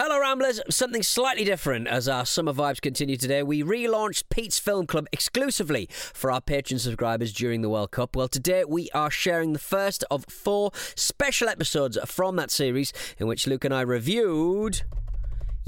[0.00, 0.60] Hello, Ramblers.
[0.70, 3.42] Something slightly different as our summer vibes continue today.
[3.42, 8.14] We relaunched Pete's Film Club exclusively for our patron subscribers during the World Cup.
[8.14, 13.26] Well, today we are sharing the first of four special episodes from that series in
[13.26, 14.82] which Luke and I reviewed.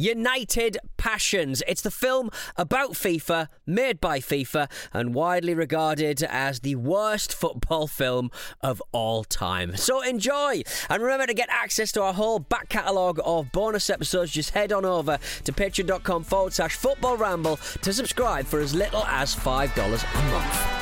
[0.01, 1.63] United Passions.
[1.69, 7.87] It's the film about FIFA, made by FIFA, and widely regarded as the worst football
[8.01, 8.31] film
[8.63, 9.77] of all time.
[9.77, 10.63] So enjoy!
[10.89, 14.33] And remember to get access to our whole back catalogue of bonus episodes.
[14.33, 19.05] Just head on over to patreon.com forward slash football ramble to subscribe for as little
[19.05, 20.80] as $5 a month.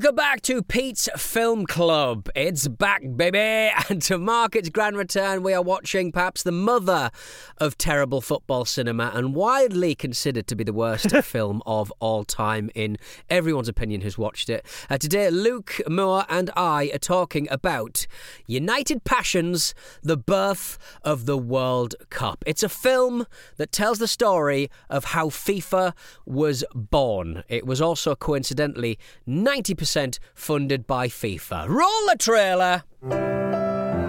[0.00, 2.30] Welcome back to Pete's Film Club.
[2.34, 3.70] It's back, baby.
[3.90, 7.10] And to mark its grand return, we are watching perhaps the mother
[7.58, 12.70] of terrible football cinema and widely considered to be the worst film of all time,
[12.74, 12.96] in
[13.28, 14.64] everyone's opinion who's watched it.
[14.88, 18.06] Uh, today, Luke Moore and I are talking about
[18.46, 22.44] United Passions The Birth of the World Cup.
[22.46, 25.92] It's a film that tells the story of how FIFA
[26.24, 27.42] was born.
[27.48, 31.68] It was also coincidentally 90 percent funded by FIFA.
[31.68, 32.84] Roll the trailer!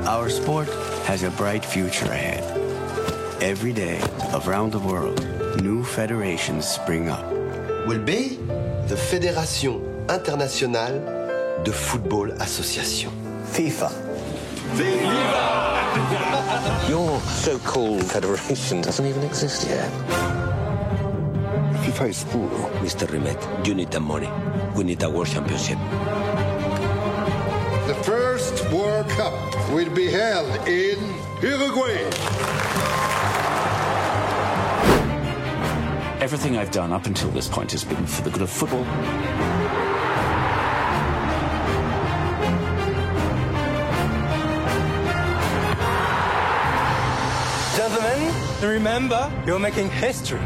[0.06, 0.68] Our sport
[1.08, 2.44] has a bright future ahead.
[3.42, 4.00] Every day,
[4.46, 5.26] around the world,
[5.64, 7.26] new federations spring up.
[7.88, 8.38] will be
[8.90, 11.00] the Fédération Internationale
[11.64, 13.12] de Football Association.
[13.46, 13.90] FIFA.
[14.78, 16.90] FIFA.
[16.90, 20.41] Your so-called federation doesn't even exist yet.
[22.02, 22.50] FIFA is poor.
[22.82, 23.08] Mr.
[23.08, 24.30] Rimet, you need the money.
[24.76, 25.78] We need a world championship.
[27.88, 29.34] The first World Cup
[29.72, 30.98] will be held in
[31.42, 32.02] Uruguay.
[36.22, 38.86] Everything I've done up until this point has been for the good of football.
[47.76, 50.40] Gentlemen, remember, you're making history.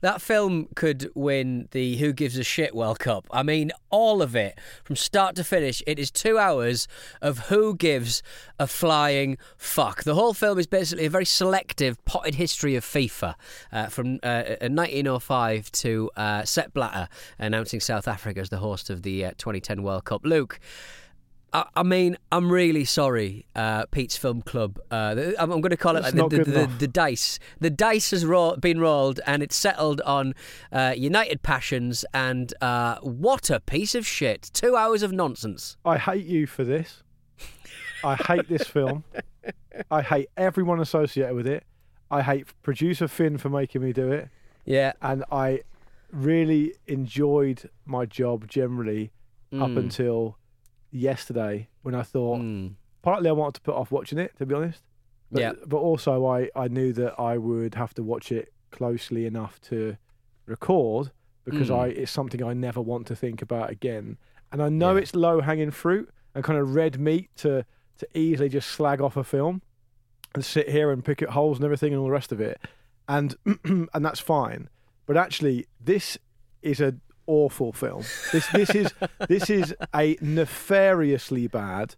[0.00, 3.26] That film could win the Who Gives a Shit World Cup.
[3.30, 5.82] I mean, all of it, from start to finish.
[5.86, 6.88] It is two hours
[7.20, 8.22] of Who Gives
[8.58, 10.04] a Flying Fuck.
[10.04, 13.34] The whole film is basically a very selective, potted history of FIFA
[13.72, 17.08] uh, from uh, 1905 to uh, Sepp Blatter
[17.38, 20.24] announcing South Africa as the host of the uh, 2010 World Cup.
[20.24, 20.60] Luke,
[21.52, 24.78] I, I mean, I'm really sorry, uh, Pete's Film Club.
[24.90, 27.38] Uh, I'm, I'm going to call it like the, the, the, the dice.
[27.60, 30.34] The dice has ro- been rolled and it's settled on
[30.72, 32.04] uh, United Passions.
[32.14, 34.50] And uh, what a piece of shit!
[34.52, 35.76] Two hours of nonsense.
[35.84, 37.02] I hate you for this.
[38.04, 39.04] I hate this film.
[39.90, 41.64] I hate everyone associated with it.
[42.10, 44.28] I hate producer Finn for making me do it.
[44.64, 44.92] Yeah.
[45.02, 45.60] And I
[46.12, 49.12] really enjoyed my job generally
[49.52, 49.78] up Mm.
[49.78, 50.36] until
[50.90, 52.74] yesterday when I thought Mm.
[53.02, 54.82] partly I wanted to put off watching it, to be honest.
[55.32, 55.52] But, Yeah.
[55.66, 59.96] But also I, I knew that I would have to watch it closely enough to
[60.46, 61.10] record
[61.44, 61.78] because Mm.
[61.78, 64.18] I it's something I never want to think about again.
[64.52, 65.02] And I know Yeah.
[65.02, 67.64] it's low hanging fruit and kind of red meat to
[67.98, 69.60] to easily just slag off a film
[70.34, 72.58] and sit here and pick at holes and everything and all the rest of it.
[73.08, 74.68] And and that's fine.
[75.06, 76.16] But actually this
[76.62, 76.94] is a
[77.30, 78.02] awful film.
[78.32, 78.92] This this is
[79.28, 81.94] this is a nefariously bad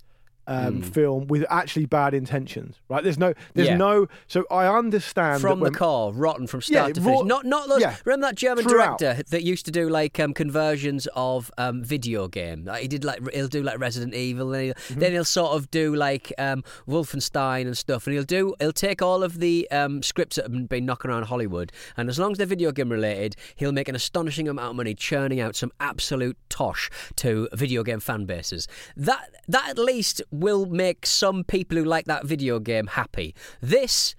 [0.47, 0.85] um, Mm.
[0.93, 2.77] film with actually bad intentions.
[2.89, 3.03] Right?
[3.03, 3.77] There's no there's Yeah.
[3.77, 7.29] no so I understand From the core, rotten from start Yeah, to raw- finish.
[7.29, 7.81] Not, not those.
[7.81, 8.99] yeah, Remember that German throughout.
[8.99, 12.65] director that used to do like um, conversions of um, video game.
[12.65, 15.01] Like he did like he'll do like Resident Evil, then he'll, Mm-hmm.
[15.01, 19.03] then he'll sort of do like um, Wolfenstein and stuff, and he'll do he'll take
[19.03, 22.39] all of the um, scripts that have been knocking around Hollywood, and as long as
[22.39, 26.37] they're video game related, he'll make an astonishing amount of money churning out some absolute
[26.49, 28.69] tosh to video game fan bases.
[28.97, 33.35] That that at least will make some people who like that video game happy.
[33.61, 34.15] This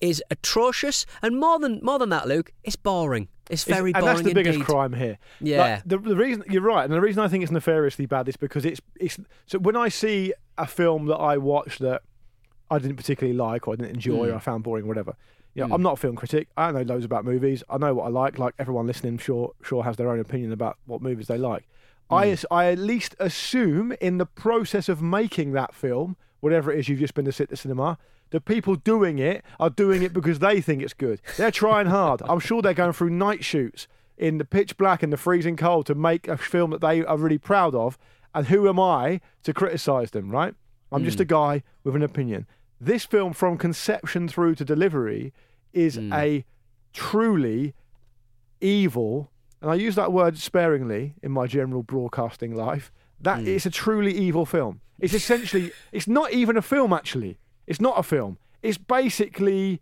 [0.00, 3.28] is atrocious, and more than more than that, Luke, it's boring.
[3.48, 5.18] It's very It's- and boring that's the biggest crime here.
[5.40, 5.58] Yeah.
[5.76, 8.36] Like, the, the reason you're right, and the reason I think it's nefariously bad is
[8.36, 9.18] because it's it's.
[9.46, 12.02] So when I see a film that I watch that
[12.70, 14.32] I didn't particularly like or I didn't enjoy Mm.
[14.32, 15.14] or I found boring or whatever,
[15.54, 15.74] you know, Mm.
[15.74, 16.48] I'm not a film critic.
[16.56, 17.62] I know loads about movies.
[17.70, 18.38] I know what I like.
[18.38, 21.64] Like everyone listening, sure sure has their own opinion about what movies they like.
[22.10, 22.32] I Mm.
[22.32, 26.88] as- I at least assume in the process of making that film, whatever it is
[26.88, 27.98] you've just been to sit the cinema.
[28.30, 31.20] The people doing it are doing it because they think it's good.
[31.36, 32.22] They're trying hard.
[32.24, 33.86] I'm sure they're going through night shoots
[34.16, 37.16] in the pitch black and the freezing cold to make a film that they are
[37.18, 37.98] really proud of.
[38.34, 40.54] And who am I to criticise them, right?
[40.92, 41.22] I'm just Mm.
[41.22, 42.46] a guy with an opinion.
[42.80, 45.32] This film, from conception through to delivery,
[45.72, 46.12] is Mm.
[46.14, 46.44] a
[46.92, 47.74] truly
[48.60, 49.30] evil,
[49.66, 52.92] and I use that word sparingly in my general broadcasting life.
[53.20, 53.48] That Mm.
[53.48, 54.80] it's a truly evil film.
[55.00, 56.92] It's essentially, it's not even a film.
[56.92, 58.38] Actually, it's not a film.
[58.62, 59.80] It's basically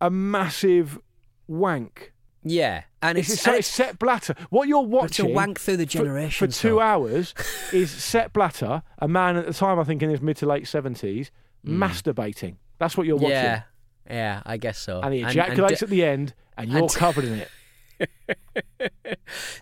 [0.00, 0.98] a massive
[1.46, 2.12] wank.
[2.42, 4.34] Yeah, and It's, it's, so and it's Sepp Blatter.
[4.48, 7.34] What you're But it's a watching wank through the for- for, two hours
[7.72, 10.66] is Sepp Blatter, a man at the time I think in his mid to late
[10.66, 11.30] seventies,
[11.66, 11.76] Mm.
[11.76, 12.56] masturbating.
[12.78, 13.30] That's what you're watching.
[13.32, 13.62] yeah,
[14.08, 15.02] yeah, I guess so.
[15.02, 17.50] And he And- ejaculates and- at the end, and you're and- covered in it.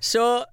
[0.01, 0.45] So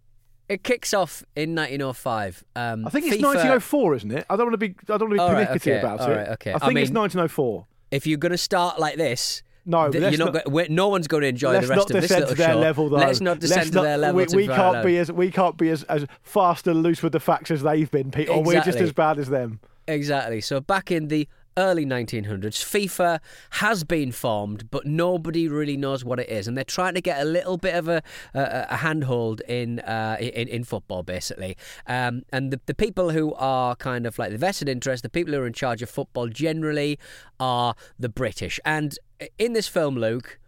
[0.50, 2.44] it kicks off in 1905.
[2.56, 4.26] Um, I think it's FIFA 1904, isn't it?
[4.30, 4.76] I don't want to be.
[4.90, 6.16] I don't want to be All right, pernickety okay, about all it.
[6.16, 6.52] right, okay.
[6.52, 7.66] I I think it's 1904.
[7.92, 10.34] If you're going to start like this, No, th- you're not.
[10.34, 12.50] not- Go- we're- no one's going to enjoy the rest of this little to their
[12.54, 12.60] show.
[12.60, 12.98] level, though.
[12.98, 14.16] Let's not descend Let's to not- their level.
[14.18, 17.20] We, we can't be as we can't be as, as fast and loose with the
[17.20, 18.30] facts as they've been, Pete.
[18.30, 19.60] Or we're just as bad as them.
[19.88, 20.42] Exactly.
[20.42, 21.28] So back in the
[21.58, 23.20] early 1900s, FIFA
[23.52, 27.22] has been formed, but nobody really knows what it is, and they're trying to get
[27.22, 28.02] a little bit of a
[28.34, 31.58] a, a handhold in, uh, in in football, basically.
[31.88, 35.34] Um, and the, the people who are kind of like the vested interest, the people
[35.34, 37.00] who are in charge of football generally,
[37.40, 38.60] are the British.
[38.66, 38.98] And
[39.38, 40.40] in this film, Luke.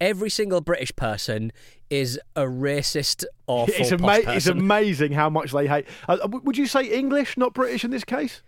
[0.00, 1.52] Every single British person
[1.88, 5.86] is a racist or It's, ama- it's amazing how much they hate.
[6.08, 8.42] Uh, would you say English, not British, in this case?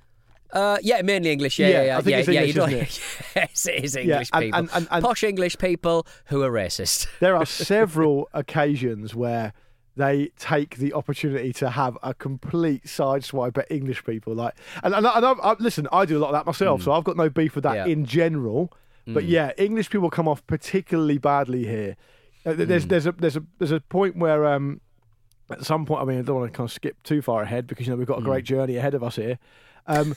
[0.53, 1.59] Uh, yeah, mainly English.
[1.59, 1.99] Yeah, Yeah, yeah, yeah.
[1.99, 3.01] I think yeah, it's English, don't- isn't
[3.37, 4.59] yes, it is Yeah, English and- people.
[4.61, 7.07] and- and- and- Posh English people who are racist.
[7.21, 9.53] There are several occasions where
[9.97, 14.35] they take the opportunity to have a complete sideswipe at English people.
[14.35, 16.93] Like, and, and, I, and I, listen, I do a lot of that myself, so
[16.93, 17.75] I've got no beef with that.
[17.75, 17.87] Yeah.
[17.87, 18.73] in general.
[19.07, 19.29] But Mm.
[19.29, 21.97] yeah, English people come off particularly badly here.
[22.45, 22.89] Uh, There's Hmm.
[22.89, 24.81] there's a there's a there's a point where um
[25.49, 27.67] at some point I mean I don't want to kind of skip too far ahead
[27.69, 28.55] because you know we've got a great Hmm.
[28.55, 29.39] journey ahead of us here.
[29.87, 30.15] Um,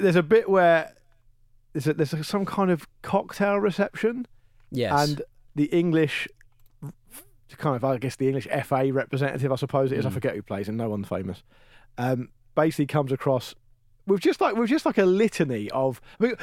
[0.00, 0.94] there's a bit where
[1.72, 4.26] there's a, there's a, some kind of cocktail reception.
[4.70, 5.08] Yes.
[5.10, 5.22] And
[5.54, 6.28] the English,
[7.58, 10.06] kind of, I guess, the English FA representative, I suppose it is.
[10.06, 10.14] I Mm.
[10.14, 11.42] forget who plays, and no one famous.
[11.98, 13.54] Um, basically comes across
[14.06, 16.00] with just like with just like a litany of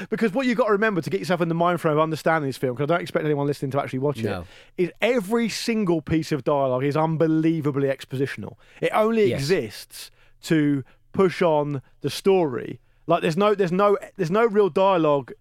[0.10, 2.48] because what you've got to remember to get yourself in the mind frame of understanding
[2.48, 4.46] this film because I don't expect anyone listening to actually watch No.
[4.78, 8.54] it is every single piece of dialogue is unbelievably expositional.
[8.82, 9.42] It only Yes.
[9.42, 10.10] exists
[10.44, 12.80] to push on the story.
[13.10, 15.32] Like there's no there's no there's no real dialogue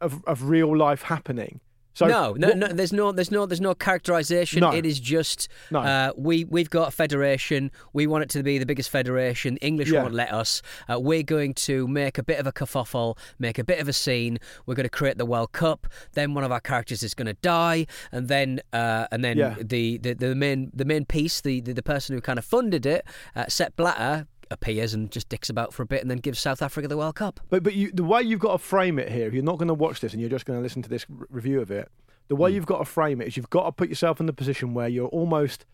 [0.00, 1.60] of of real life happening.
[1.94, 2.66] So no, no, what- no.
[2.68, 4.60] There's no, there's no, there's no characterization.
[4.60, 4.70] No.
[4.72, 5.80] It is just No.
[5.80, 7.72] uh, we we've got a federation.
[7.92, 9.56] We want it to be the biggest federation.
[9.56, 10.02] English Yeah.
[10.02, 10.62] won't let us.
[10.88, 13.92] Uh, we're going to make a bit of a kerfuffle, make a bit of a
[13.92, 14.38] scene.
[14.64, 15.88] We're going to create the World Cup.
[16.12, 19.56] Then one of our characters is going to die, and then uh, and then Yeah.
[19.60, 22.86] the, the the main the main piece, the the, the person who kind of funded
[22.86, 23.02] it,
[23.34, 24.28] uh, Sepp Blatter.
[24.50, 27.16] Appears and just dicks about for a bit, and then gives South Africa the World
[27.16, 27.40] Cup.
[27.50, 29.68] But but you, the way you've got to frame it here, if you're not going
[29.68, 31.90] to watch this and you're just going to listen to this r- review of it,
[32.28, 32.42] the Hmm.
[32.42, 34.74] way you've got to frame it is you've got to put yourself in the position
[34.74, 35.66] where you're almost,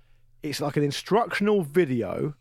[0.43, 2.35] it's like an instructional video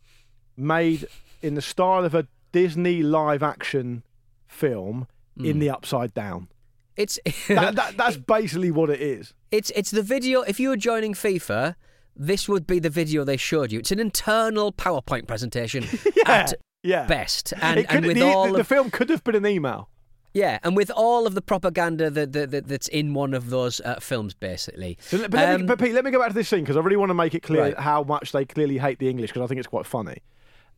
[0.56, 1.06] made
[1.42, 4.02] in the style of a Disney live action
[4.46, 5.44] film Hmm.
[5.46, 6.48] in the upside down.
[6.96, 9.34] It's That, that, that's basically what it is.
[9.50, 10.42] It's it's the video.
[10.42, 11.74] If you were joining FIFA,
[12.16, 13.78] this would be the video they showed you.
[13.80, 15.84] It's an internal PowerPoint presentation
[16.26, 17.06] at yeah.
[17.06, 19.46] best, and, It could- and with the, all the of film could have been an
[19.46, 19.88] email.
[20.32, 23.80] yeah, and with all of the propaganda that, that, that that's in one of those
[23.80, 24.96] uh, films, basically.
[25.00, 26.60] So, let- but, let me, Um, but Pete, let me go back to this scene
[26.60, 27.78] because I really want to make it clear Right.
[27.78, 30.18] how much they clearly hate the English because I think it's quite funny.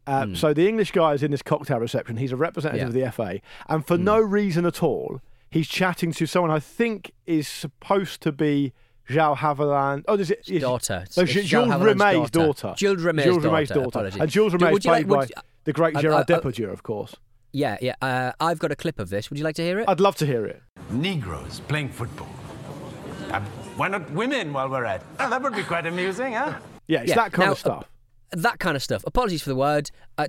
[0.07, 0.35] Uh, Hmm.
[0.37, 2.17] So the English guy is in this cocktail reception.
[2.17, 2.87] He's a representative Yeah.
[2.87, 7.11] of the FA, and for no reason at all, he's chatting to someone I think
[7.27, 8.73] is supposed to be
[9.09, 10.05] João Havelange.
[10.09, 10.43] Oh, is it?
[10.49, 11.05] is- daughter.
[11.17, 12.47] No, it's Jules João Rimet's daughter.
[12.63, 12.75] daughter.
[12.77, 13.89] Jules Rimet's Jules daughter, daughter.
[13.89, 14.21] apologies.
[14.21, 15.33] And Jules Do- Rimet is would you like- played would-
[15.65, 17.15] the great I- Gerard I- I- Depardieu, of course.
[17.53, 17.95] Yeah, yeah.
[18.03, 19.31] Uh, I've got a clip of this.
[19.31, 19.89] Would you like to hear it?
[19.89, 20.61] I'd love to hear it.
[20.91, 22.29] Negroes playing football.
[23.33, 23.41] Uh,
[23.77, 25.03] why not women while we're at?
[25.21, 26.55] Oh, that would be quite amusing, huh?
[26.87, 27.91] Yeah, it's Yeah, that kind now, of stuff.
[28.31, 29.05] That kind of stuff.
[29.07, 29.91] Apologies for the word.
[30.19, 30.29] I,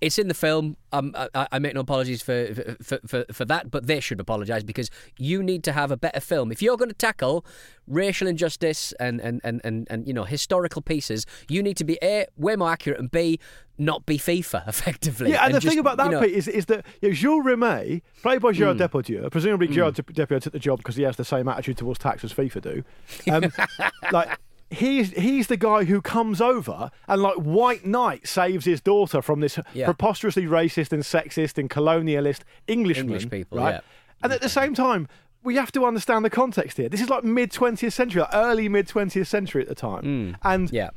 [0.00, 0.76] it's in the film.
[0.92, 4.62] Um, I, I make no apologies for for, for for that, but they should apologise
[4.62, 6.52] because you need to have a better film.
[6.52, 7.44] If you're going to tackle
[7.86, 11.98] racial injustice and and, and, and, and you know historical pieces, you need to be
[12.02, 13.38] a way more accurate and b
[13.76, 15.30] not be FIFA effectively.
[15.30, 17.14] Yeah, and, the just, thing about that, you know, Pete, is, is that you know,
[17.14, 18.88] Jules Rimet, played by Gerard Mm.
[18.88, 22.22] Depardieu, presumably Gerard Depardieu took the job because he has the same attitude towards tax
[22.24, 22.84] as FIFA do.
[23.30, 23.52] Um,
[24.12, 24.38] like
[24.74, 29.40] he's he's the guy who comes over and like White Knight saves his daughter from
[29.40, 29.86] this Yeah.
[29.86, 33.74] preposterously racist and sexist and colonialist Englishman, English people, right?
[33.74, 33.80] yeah.
[34.22, 35.08] And at the same time.
[35.42, 36.88] We have to understand the context here.
[36.88, 40.70] This is like mid twentieth century, like early mid twentieth century at the time, and
[40.70, 40.72] Mm.
[40.72, 40.88] yeah.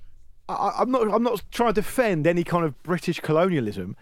[0.47, 1.01] I, I'm not.
[1.13, 3.97] I'm not trying to defend any kind of British colonialism,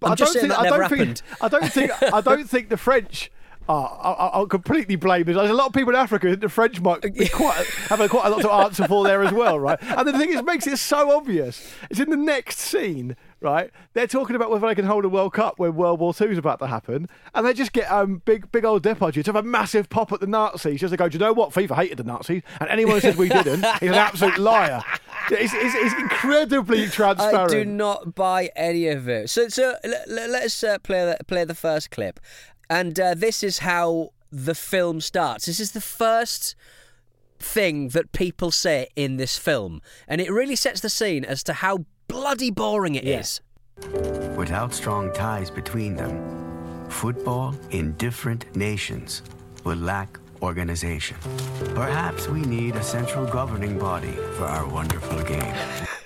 [0.00, 0.58] but I'm I don't saying think.
[0.60, 1.20] I don't think.
[1.40, 2.12] I don't think.
[2.12, 3.30] I don't think the French.
[3.68, 5.36] Are, are, are completely blame this.
[5.36, 8.08] There's a lot of people in Africa that the French might be quite have a,
[8.08, 9.78] quite a lot to answer for there as well, right?
[9.82, 11.68] And the thing is, it makes it so obvious.
[11.90, 13.70] It's in the next scene, right?
[13.92, 16.38] They're talking about whether they can hold a World Cup when World War II is
[16.38, 19.42] about to happen, and they just get um, big, big old Depardieu to have a
[19.42, 21.08] massive pop at the Nazis, just to go.
[21.08, 21.50] Do you know what?
[21.50, 24.82] FIFA hated the Nazis, and anyone who says we didn't is an absolute liar.
[25.30, 27.50] It's, it's, it's incredibly transparent.
[27.50, 29.28] I do not buy any of it.
[29.28, 29.74] So, so
[30.06, 32.20] let us uh, play the, play the first clip,
[32.68, 35.46] and uh, this is how the film starts.
[35.46, 36.54] This is the first
[37.38, 41.52] thing that people say in this film, and it really sets the scene as to
[41.54, 43.40] how bloody boring it is.
[44.36, 49.22] Without strong ties between them, football in different nations
[49.64, 51.16] will lack organization.
[51.74, 55.54] Perhaps we need a central governing body for our wonderful game.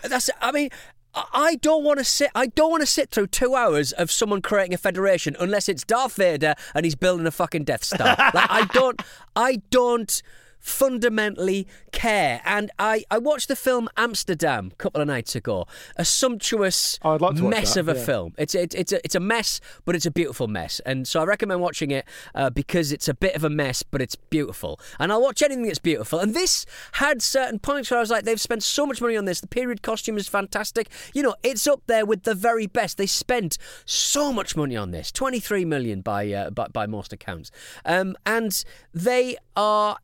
[0.02, 0.30] That's.
[0.40, 0.70] I mean.
[1.14, 2.30] I- don't want to sit.
[2.34, 5.84] I don't want to sit through two hours of someone creating a federation unless it's
[5.84, 8.16] Darth Vader and he's building a fucking Death Star.
[8.34, 9.02] like I don't.
[9.36, 10.22] I don't
[10.60, 12.40] fundamentally care.
[12.44, 15.66] And I, I watched the film Amsterdam a couple of nights ago.
[15.96, 18.04] A sumptuous Oh, like mess of a yeah.
[18.04, 18.34] film.
[18.38, 20.80] It's it's it's a, it's a mess, but it's a beautiful mess.
[20.86, 24.02] And so I recommend watching it uh, because it's a bit of a mess, but
[24.02, 24.78] it's beautiful.
[24.98, 26.18] And I'll watch anything that's beautiful.
[26.18, 29.24] And this had certain points where I was like, they've spent so much money on
[29.24, 29.40] this.
[29.40, 30.88] The period costume is fantastic.
[31.14, 32.98] You know, it's up there with the very best.
[32.98, 37.12] They spent so much money on this, twenty three million by uh, by, by most
[37.12, 37.50] accounts,
[37.84, 39.98] um, and they are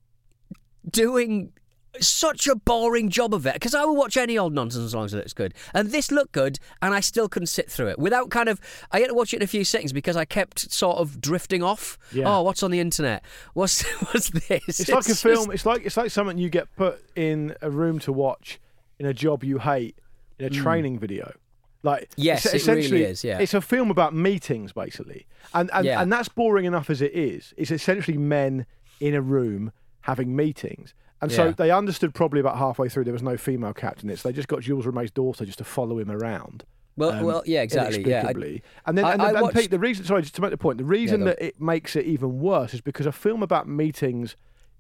[0.90, 1.52] doing
[2.00, 5.04] such a boring job of it because I will watch any old nonsense as long
[5.06, 5.54] as it looks good.
[5.74, 8.60] And this looked good, and I still couldn't sit through it without kind of.
[8.92, 11.62] I had to watch it in a few seconds because I kept sort of drifting
[11.62, 11.98] off.
[12.12, 12.24] Yeah.
[12.26, 13.24] Oh, what's on the internet?
[13.54, 14.80] What's what's this?
[14.80, 15.50] It's like a just- film.
[15.50, 18.60] It's like it's like something you get put in a room to watch
[18.98, 19.96] in a job you hate
[20.38, 20.62] in a hmm.
[20.62, 21.34] training video.
[21.82, 22.10] Like.
[22.16, 23.38] Yes, it's it really essentially- is, yeah.
[23.38, 26.02] it's a film about meetings basically, and and, Yeah.
[26.02, 27.54] and that's boring enough as it is.
[27.56, 28.66] It's essentially men
[28.98, 29.72] in a room
[30.06, 30.94] having meetings.
[31.20, 31.50] And so Yeah.
[31.52, 34.08] they understood probably about halfway through there was no female captain.
[34.10, 36.64] It's so they just got Jules Rimet's daughter just to follow him around.
[36.96, 38.08] Well, um, well, yeah, exactly.
[38.08, 38.30] Yeah, I-
[38.86, 40.56] and then, I- and, then- and watched- Pete, the reason, sorry, just to make the
[40.56, 41.26] point, the reason go.
[41.26, 44.36] that it makes it even worse is because a film about meetings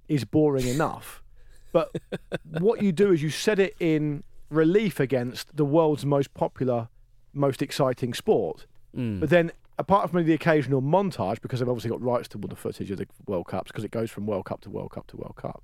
[0.08, 1.22] is boring enough.
[1.72, 1.90] But
[2.58, 6.88] what you do is you set it in relief against the world's most popular,
[7.34, 8.66] most exciting sport.
[8.96, 9.20] Mm.
[9.20, 12.56] But then, apart from the occasional montage, because they've obviously got rights to all the
[12.56, 15.16] footage of the World Cups, because it goes from World Cup to World Cup to
[15.16, 15.62] World Cup.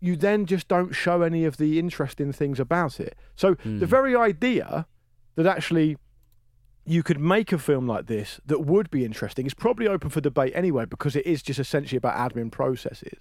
[0.00, 3.16] you then just don't show any of the interesting things about it.
[3.34, 3.84] So the Hmm.
[3.84, 4.86] very idea
[5.34, 5.96] that actually
[6.86, 10.20] you could make a film like this that would be interesting is probably open for
[10.20, 13.18] debate anyway because it is just essentially about admin processes.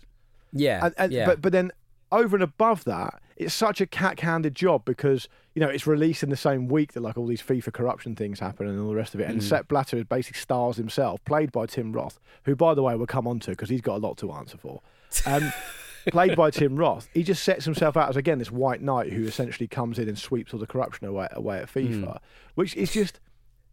[0.53, 1.25] Yeah, And, and, yeah.
[1.25, 1.71] But but then
[2.11, 6.29] over and above that, it's such a cack-handed job because you know it's released in
[6.29, 9.13] the same week that like all these FIFA corruption things happen and all the rest
[9.13, 9.29] of it.
[9.29, 9.43] And Mm.
[9.43, 13.07] Sepp Blatter is basically stars himself, played by Tim Roth, who by the way we'll
[13.07, 14.81] come on to because he's got a lot to answer for.
[15.25, 15.51] Um,
[16.11, 19.23] played by Tim Roth, he just sets himself out as again this white knight who
[19.25, 22.17] essentially comes in and sweeps all the corruption away away at FIFA, Mm.
[22.55, 23.19] which is just.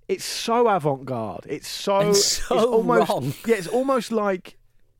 [0.07, 1.47] It's so avant-garde.
[1.49, 3.33] It's so, And it's so almost wrong.
[3.47, 3.55] yeah.
[3.55, 4.59] It's almost like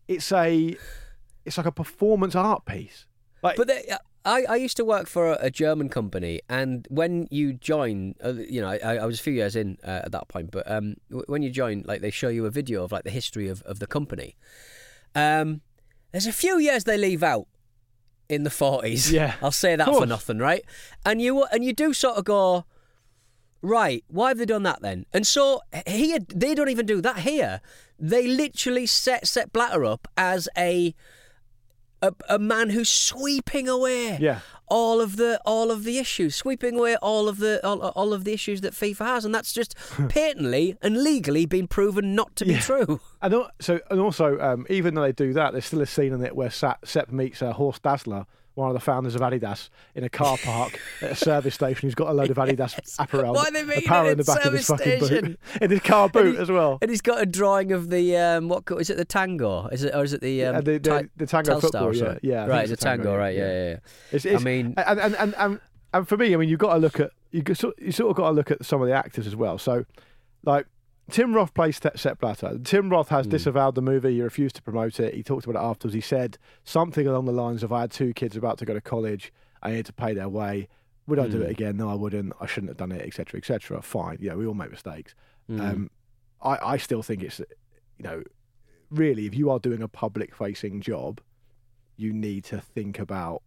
[0.09, 0.75] it's a
[1.45, 3.05] it's like a performance art piece.
[3.45, 7.29] Like, but they, I, I used to work for a, a German company, and when
[7.31, 10.29] you join, uh, you know, I, I was a few years in uh, at that
[10.29, 13.05] point, but um, w- when you join, like they show you a video of like
[13.05, 14.35] the history of, of the company.
[15.15, 15.61] Um,
[16.13, 17.47] there's a few years they leave out
[18.31, 19.13] in the forties.
[19.13, 20.09] Yeah, I'll say that for course.
[20.09, 20.65] nothing, right?
[21.05, 22.65] And you and you do sort of go,
[23.61, 24.05] right?
[24.09, 25.05] Why have they done that then?
[25.13, 27.61] And so here they don't even do that here.
[27.99, 30.95] They literally set Sepp Blatter up as a
[32.09, 34.41] a, a man who's sweeping away Yeah.
[34.69, 38.25] all of the all of the issues, sweeping away all of the all, all of
[38.25, 39.75] the issues that FIFA has, and that's just
[40.09, 42.61] patently and legally been proven not to be Yeah.
[42.61, 43.01] true.
[43.23, 46.23] And so, and also, um, even though they do that, there's still a scene in
[46.23, 50.05] it where Sa- Sepp meets uh, Horst Dassler, one of the founders of Adidas, in
[50.05, 51.89] a car park at a service station.
[51.89, 54.67] He's got a load of Adidas apparel, Why they apparel in the back of his
[54.67, 55.25] fucking station?
[55.25, 56.79] boot, in his car boot as well.
[56.81, 58.97] And he's got a drawing of the um, what is it?
[58.97, 59.67] The tango?
[59.69, 62.19] Is it or is it the um, Uh, the, the, the tango Telstar football, yeah,
[62.23, 62.63] yeah, right.
[62.63, 63.37] it's a a tango, right?
[63.37, 63.71] Yeah, yeah.
[63.71, 63.77] yeah.
[64.13, 65.61] It's, it's, I mean, and and, and and
[65.93, 68.17] and for me, I mean, you've got to look at you sort- you sort of
[68.17, 69.59] got to look at some of the actors as well.
[69.59, 69.85] So,
[70.45, 70.67] like
[71.11, 72.59] Tim Roth plays Sepp Blatter.
[72.65, 73.31] Tim Roth has Hmm.
[73.33, 74.15] disavowed the movie.
[74.15, 75.15] He refused to promote it.
[75.15, 75.95] He talked about it afterwards.
[75.95, 78.81] He said something along the lines of, "I had two kids about to go to
[78.81, 79.33] college.
[79.63, 80.69] I needed to pay their way.
[81.07, 81.43] Would I do Hmm.
[81.45, 81.77] it again?
[81.77, 82.33] No, I wouldn't.
[82.41, 84.19] I shouldn't have done it, etc., etc." Fine.
[84.21, 85.15] Yeah, we all make mistakes.
[85.47, 85.61] Hmm.
[85.61, 85.91] Um,
[86.41, 88.23] I I still think it's you know
[88.91, 91.21] really if you are doing a public facing job,
[91.97, 93.43] you need to think about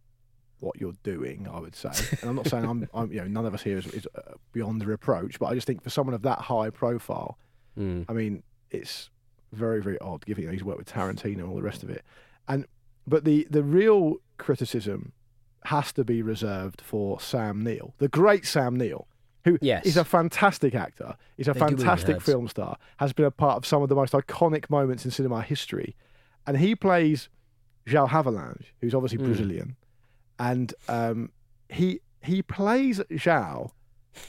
[0.60, 1.48] what you're doing.
[1.48, 1.90] I would say,
[2.20, 4.34] and I'm not saying I'm, I'm you know none of us here is, is uh,
[4.52, 7.36] beyond reproach, but I just think for someone of that high profile,
[7.78, 8.04] Mm.
[8.08, 9.10] I mean, it's
[9.52, 10.24] very very odd.
[10.26, 12.04] Given you know, he's worked with Tarantino and all the rest of it,
[12.48, 12.66] and
[13.06, 15.12] but the the real criticism
[15.64, 19.06] has to be reserved for Sam Neill, the great Sam Neill.
[19.44, 19.86] Who Yes.
[19.86, 23.64] is a fantastic actor, is a They fantastic film star, has been a part of
[23.64, 25.96] some of the most iconic moments in cinema history.
[26.46, 27.28] And he plays
[27.86, 29.24] João Havelange, who's obviously Mm.
[29.24, 29.76] Brazilian.
[30.38, 31.30] And um,
[31.70, 33.70] he he plays João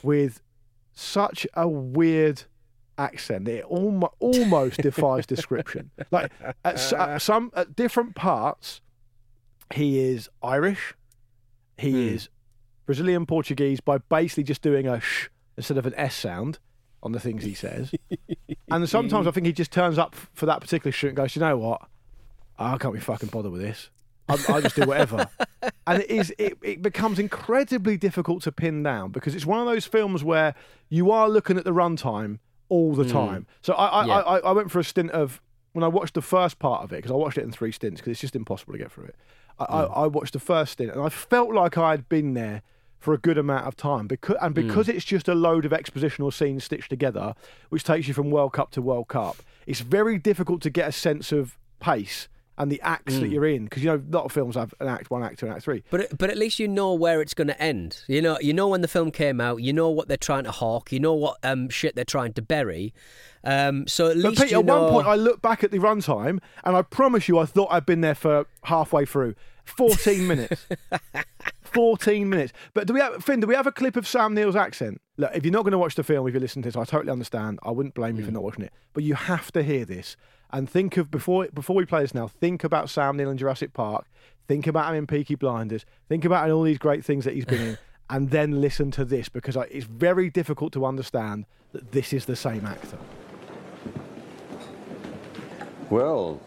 [0.04, 0.42] with
[0.94, 2.44] such a weird
[3.00, 5.90] accent it almost, almost defies description.
[6.12, 6.32] Like
[6.64, 8.82] at, at some at different parts,
[9.74, 10.94] he is Irish,
[11.78, 12.16] he Hmm.
[12.16, 12.30] is
[12.86, 16.60] Brazilian Portuguese by basically just doing a sh instead of an s sound
[17.02, 17.92] on the things he says.
[18.72, 21.40] and sometimes I think he just turns up for that particular shoot and goes, you
[21.40, 21.82] know what?
[22.58, 23.90] I can't be fucking bothered with this.
[24.28, 25.28] I, I just do whatever.
[25.88, 29.66] and it is it, it becomes incredibly difficult to pin down because it's one of
[29.66, 30.54] those films where
[30.90, 33.12] you are looking at the runtime all the Mm.
[33.12, 33.48] time.
[33.62, 34.14] So I I, Yeah.
[34.20, 35.42] I I went for a stint of
[35.74, 38.00] when I watched the first part of it because I watched it in three stints
[38.02, 39.16] because it's just impossible to get through it.
[39.60, 42.62] I, I, I watched the first stint and I felt like I had been there
[42.98, 46.34] for a good amount of time because and because it's just a load of expositional
[46.34, 47.34] scenes stitched together,
[47.70, 49.38] which takes you from World Cup to World Cup.
[49.68, 52.28] It's very difficult to get a sense of pace
[52.60, 53.32] and the acts that Mm.
[53.32, 55.46] you're in because you know a lot of films have an act one, act two,
[55.48, 55.82] and act three.
[55.90, 58.04] But but at least you know where it's going to end.
[58.08, 59.62] You know you know when the film came out.
[59.64, 60.92] You know what they're trying to hawk.
[60.92, 62.94] You know what um shit they're trying to bury.
[63.44, 64.82] Um, so at But least Pete, you at know.
[64.84, 67.86] one point, I looked back at the runtime, and I promise you, I thought I'd
[67.86, 69.36] been there for halfway through.
[69.64, 70.68] 14 minutes.
[71.64, 72.52] 14 minutes.
[72.74, 75.00] But do we have, Finn, do we have a clip of Sam Neill's accent?
[75.18, 76.84] Look, if you're not going to watch the film, if you listen to this, I
[76.86, 77.60] totally understand.
[77.64, 78.28] I wouldn't blame you Mm.
[78.28, 78.74] for not watching it.
[78.94, 80.16] But you have to hear this.
[80.52, 83.74] And think of, before before we play this now, think about Sam Neill in Jurassic
[83.74, 84.06] Park.
[84.48, 85.86] Think about him in Peaky Blinders.
[86.08, 87.78] Think about all these great things that he's been in.
[88.12, 92.26] And then listen to this because I- it's very difficult to understand that this is
[92.26, 92.98] the same actor.
[95.92, 96.42] Well,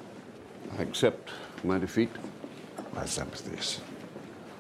[0.76, 1.30] I accept
[1.62, 2.10] my defeat.
[2.94, 3.80] My sympathies.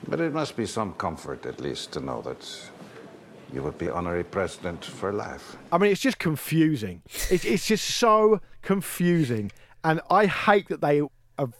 [0.08, 2.70] But it must be some comfort, at least, to know that
[3.52, 5.56] you would be honorary president for life.
[5.70, 7.02] I mean, it's just confusing.
[7.30, 9.52] It's, it's just so confusing,
[9.84, 11.02] and I hate that they
[11.38, 11.54] have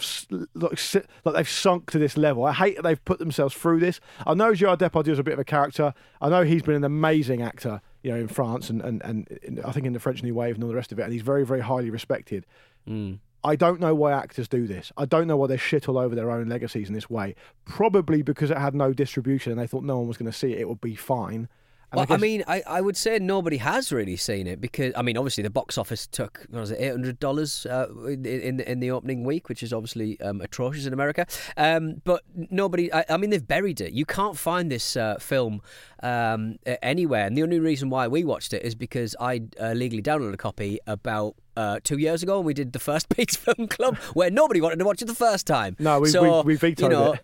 [0.55, 0.81] like,
[1.25, 2.45] like they've sunk to this level.
[2.45, 4.01] I hate that they've put themselves through this.
[4.27, 5.95] I know Gerard Depardieu is a bit of a character.
[6.21, 9.65] I know he's been an amazing actor, you know, in France and and, and in,
[9.65, 11.23] I think in the French New Wave and all the rest of it, and he's
[11.23, 12.47] very very highly respected.
[12.89, 13.19] Mm.
[13.45, 14.93] I don't know why actors do this.
[14.97, 17.35] I don't know why they shit all over their own legacies in this way.
[17.65, 20.53] Probably because it had no distribution and they thought no one was going to see
[20.53, 20.61] it.
[20.61, 21.49] It would be fine.
[21.93, 24.95] And Well, I, guess- mean, I, I would say nobody has really seen it because
[24.97, 28.25] I mean, obviously the box office took what was it eight hundred dollars uh, in
[28.25, 31.27] in the, in the opening week, which is obviously um, atrocious in America.
[31.59, 33.93] Um, but nobody, I, I mean, they've buried it.
[33.93, 35.61] You can't find this uh, film
[36.03, 40.03] um, anywhere, and the only reason why we watched it is because I uh, legally
[40.03, 41.35] downloaded a copy about.
[41.55, 44.79] Uh, two years ago, and we did the first Pete's Film Club, where nobody wanted
[44.79, 45.77] to watch it the first time.
[45.79, 47.21] No, we- so, we- we vetoed you know, it.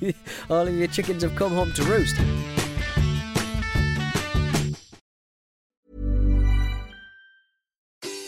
[0.00, 0.12] You,
[0.50, 2.16] all of your chickens have come home to roost.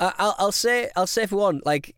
[0.00, 1.94] I'll, I'll say, I'll say for one, like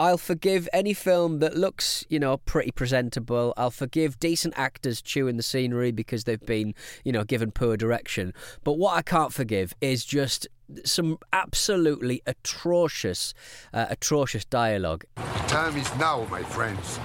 [0.00, 3.52] I'll forgive any film that looks, you know, pretty presentable.
[3.58, 6.74] I'll forgive decent actors chewing the scenery because they've been,
[7.04, 8.32] you know, given poor direction.
[8.64, 10.48] But what I can't forgive is just
[10.86, 13.34] some absolutely atrocious,
[13.74, 15.04] uh, atrocious dialogue.
[15.16, 16.98] The Time is now, my friends,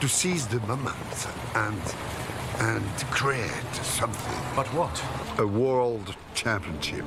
[0.00, 1.80] to seize the moment and
[2.58, 4.42] and create something.
[4.56, 5.02] But what?
[5.38, 7.04] A world championship.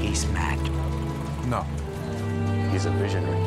[0.00, 0.75] He's mad.
[1.46, 1.64] No.
[2.72, 3.40] He's a visionary.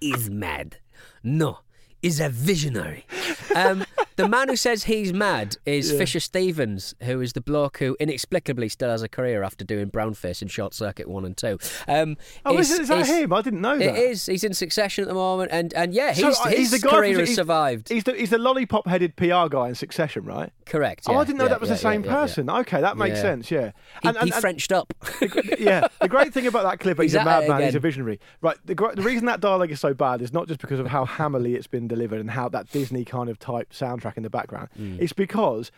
[0.00, 0.76] He's mad.
[1.22, 1.60] No,
[2.02, 3.06] he's a visionary.
[3.54, 3.84] Um,
[4.16, 5.98] the man who says he's mad is Yeah.
[5.98, 10.42] Fisher Stevens, who is the bloke who inexplicably still has a career after doing Brownface
[10.42, 11.58] in Short Circuit 1 and 2.
[11.88, 13.32] Um, Oh, is, is- is that is- him?
[13.32, 13.96] I didn't know that.
[13.96, 14.26] It is.
[14.26, 16.78] He's in Succession at the moment, and, and yeah, So, he's, uh, his he's the
[16.78, 17.88] guy career from- has survived.
[17.88, 20.52] He's the he's the lollipop headed PR guy in Succession, right?
[20.66, 21.04] Correct.
[21.06, 22.20] oh, I didn't know yeah, that was yeah, the same yeah, yeah, yeah.
[22.22, 22.50] person.
[22.50, 23.22] Okay, that makes Yeah.
[23.22, 23.50] sense.
[23.50, 23.70] Yeah,
[24.02, 24.92] He, he Frenched up.
[25.58, 28.18] yeah, the great thing about that clip, he's, He's a madman, he's a visionary.
[28.40, 31.04] Right, the, the reason that dialogue is so bad is not just because of how
[31.04, 34.68] hammerly it's been delivered and how that Disney kind of type soundtrack in the background.
[34.78, 34.98] Mm.
[35.00, 35.70] It's because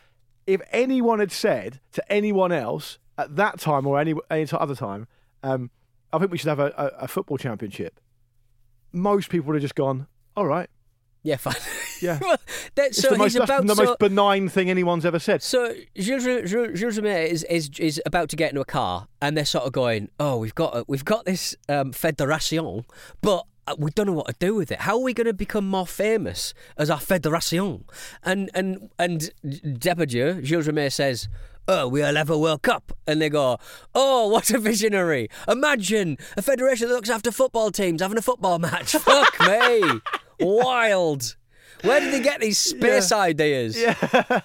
[0.46, 5.08] if anyone had said to anyone else at that time or any any other time,
[5.42, 5.70] um,
[6.12, 7.98] I think we should have a, a, a football championship,
[8.92, 10.68] most people would have just gone, all right.
[11.22, 11.54] Yeah, fine.
[12.02, 12.18] Yeah.
[12.74, 15.42] That- It's so the, most, that's about the so- most benign thing anyone's ever said.
[15.42, 19.34] So Jules, Jules, Jules Rimet is, is is about to get into a car, and
[19.36, 22.84] they're sort of going, "Oh, we've got a, we've got this um, federation,
[23.22, 24.80] but Uh, we don't know what to do with it.
[24.80, 27.82] How are we going to become more famous as our fédération?
[28.22, 31.28] And and and Depardieu, Jules Rimet says.
[31.66, 32.92] Oh, we'll have a World Cup.
[33.06, 33.56] And they go,
[33.94, 35.30] Oh, what a visionary.
[35.48, 38.92] Imagine a federation that looks after football teams having a football match.
[38.92, 40.00] Fuck me.
[40.40, 41.36] Wild.
[41.80, 43.80] Where did they get these space ideas?
[43.80, 43.94] Yeah.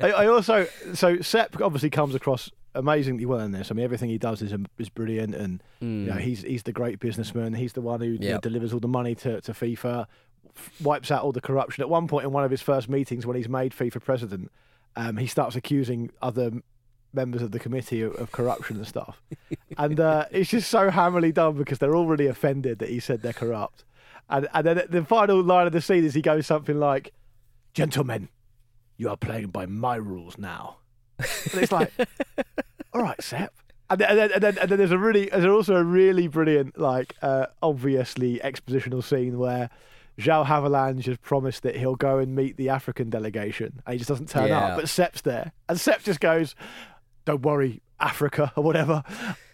[0.00, 3.70] I, I also so Sepp obviously comes across amazingly well in this.
[3.70, 6.20] I mean, everything he does is is brilliant, and you know, Mm.
[6.20, 7.54] he's he's the great businessman.
[7.54, 10.06] He's the one who you know, delivers all the money to, to FIFA,
[10.82, 11.82] wipes out all the corruption.
[11.82, 14.50] At one point in one of his first meetings, when he's made FIFA president,
[14.96, 16.50] um, he starts accusing other
[17.14, 19.20] members of the committee of, of corruption and stuff,
[19.78, 23.22] and uh, it's just so hammily done because they're all really offended that he said
[23.22, 23.84] they're corrupt.
[24.30, 27.12] And and then the final line of the scene is he goes something like,
[27.74, 28.28] "Gentlemen,
[28.96, 30.76] you are playing by my rules now."
[31.52, 31.90] And it's like,
[32.92, 33.52] all right, Sepp.
[33.90, 36.26] And then, and then, and then, and then there's a really, there's also a really
[36.26, 39.68] brilliant, like, uh, obviously expositional scene where
[40.18, 44.08] João Havelange has promised that he'll go and meet the African delegation, and he just
[44.08, 44.60] doesn't turn Yeah.
[44.60, 44.76] up.
[44.76, 46.54] But Sepp's there, and Sepp just goes,
[47.24, 49.02] "Don't worry, Africa or whatever.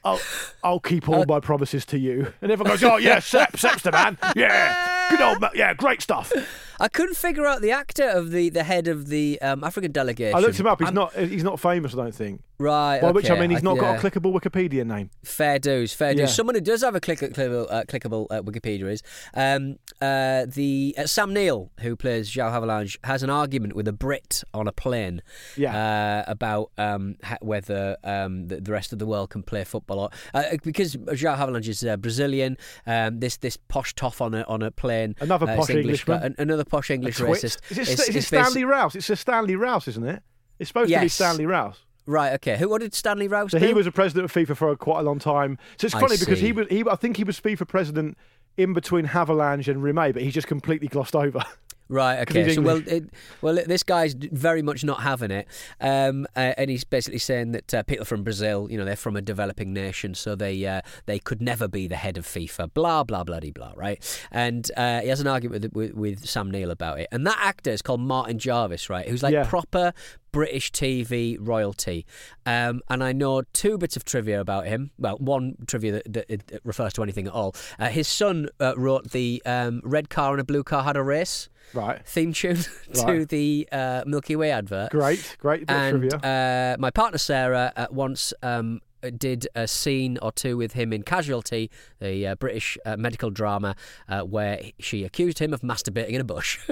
[0.05, 0.21] I'll,
[0.65, 3.93] I'll keep all my promises to you." And everyone goes, "Oh yeah, Sepp, Sepp's the
[3.93, 4.19] man.
[4.37, 6.33] Yeah, good old, ma- yeah, great stuff."
[6.81, 10.37] I couldn't figure out the actor of the, the head of the um, African delegation.
[10.37, 10.79] I looked him up.
[10.81, 11.13] He's I'm- not.
[11.15, 11.95] He's not famous.
[11.95, 12.43] I don't think.
[12.61, 13.01] Right.
[13.01, 15.11] By which I mean he's not got a clickable Wikipedia name.
[15.25, 16.23] Fair dues, fair Yeah.
[16.27, 16.35] dues.
[16.35, 19.03] Someone who does have a click, clickable, uh, clickable uh, Wikipedia is
[19.35, 23.93] um, uh, the uh, Sam Neill, who plays João Havelange, has an argument with a
[23.93, 25.23] Brit on a plane
[25.57, 26.25] Yeah.
[26.27, 30.01] uh, about um, ha- whether um, the, the rest of the world can play football.
[30.01, 34.43] Or, uh, because João Havelange is uh, Brazilian, um, this this posh toff on a
[34.49, 36.35] on a plane, Another posh English, Englishman.
[36.39, 37.59] another posh English racist.
[37.71, 38.97] Is it, is- is it Stanley Rouse?
[38.97, 40.23] It's a Stanley Rouse, isn't it?
[40.59, 41.85] It's supposed to be Stanley Rouse.
[42.09, 42.33] Right.
[42.35, 42.57] Okay.
[42.57, 42.71] Who?
[42.71, 43.67] What did Stanley Rouse So do?
[43.67, 45.59] he was a president of FIFA for a, quite a long time.
[45.77, 46.47] So it's I funny because see.
[46.47, 46.67] he was.
[46.69, 48.17] He, I think he was FIFA president
[48.57, 51.45] in between Havelange and Rimet, but he just completely glossed over.
[51.89, 52.21] Right.
[52.21, 52.55] Okay.
[52.55, 53.05] So well, it,
[53.41, 55.49] well, this guy's very much not having it,
[55.81, 59.17] um, uh, and he's basically saying that uh, people from Brazil, you know, they're from
[59.17, 62.75] a developing nation, so they uh, they could never be the head of FIFA.
[62.75, 63.73] Blah blah bloody blah.
[63.77, 64.03] Right.
[64.31, 67.39] And uh, he has an argument with, with with Sam Neill about it, and that
[67.41, 69.09] actor is called Martin Jarvis, right?
[69.09, 69.45] Who's like Yeah.
[69.45, 69.93] proper
[70.31, 72.05] British TV royalty.
[72.45, 74.91] Um, and I know two bits of trivia about him.
[74.99, 77.55] Well, one trivia that, that, it refers to anything at all.
[77.79, 81.03] Uh, his son uh, wrote the um, Red Car and a Blue Car Had a
[81.03, 82.07] Race Right.
[82.07, 82.57] theme tune
[82.95, 83.29] to Right.
[83.29, 84.91] the uh, Milky Way advert.
[84.91, 88.81] Great, great and uh, my partner Sarah uh, once um,
[89.17, 93.77] did a scene or two with him in Casualty, the uh, British uh, medical drama,
[94.09, 96.59] uh, where she accused him of masturbating in a bush.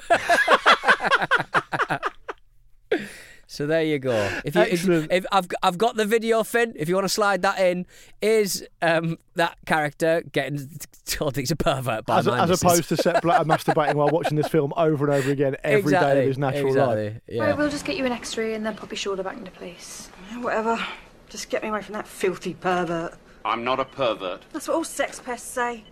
[3.48, 4.28] So there you go.
[4.44, 5.12] If you, Excellent.
[5.12, 6.72] if I've got- I've got the video, Finn.
[6.76, 7.86] If you want to slide that in,
[8.20, 10.68] is um, that character getting
[11.06, 14.36] told that he's a pervert by As, as opposed to Sepp Blatter masturbating while watching
[14.36, 17.20] this film over and over again every day Exactly, of his natural exactly, life.
[17.28, 17.44] Yeah.
[17.44, 20.10] Right, we'll just get you an X-ray and then pop your shoulder back into place.
[20.40, 20.84] Whatever.
[21.28, 23.14] Just get me away from that filthy pervert.
[23.44, 24.42] I'm not a pervert.
[24.52, 25.84] That's what all sex pests say.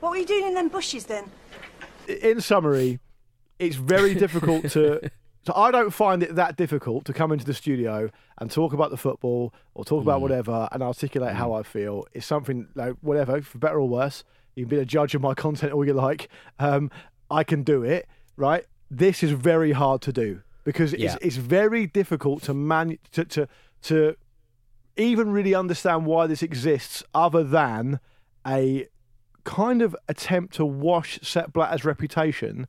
[0.00, 1.30] What were you doing in them bushes then?
[2.06, 3.00] in summary,
[3.58, 5.10] it's very difficult to.
[5.48, 8.90] So I don't find it that difficult to come into the studio and talk about
[8.90, 12.04] the football or talk about whatever and articulate how I feel.
[12.12, 14.24] It's something like whatever, for better or worse.
[14.56, 16.28] You can be a judge of my content all you like.
[16.58, 16.90] Um,
[17.30, 18.06] I can do it,
[18.36, 18.66] right?
[18.90, 21.16] This is very hard to do because it's, Yeah.
[21.22, 23.48] it's very difficult to man to, to
[23.84, 24.16] to
[24.98, 28.00] even really understand why this exists, other than
[28.46, 28.86] a
[29.44, 32.66] kind of attempt to wash Sepp Blatter's reputation